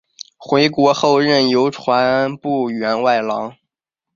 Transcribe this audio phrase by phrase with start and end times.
[0.39, 3.55] 回国后任邮传部员外郎。